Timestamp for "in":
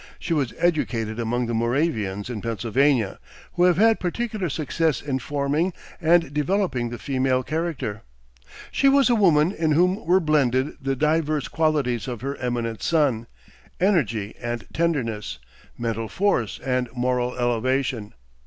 2.27-2.41, 4.99-5.19, 9.51-9.73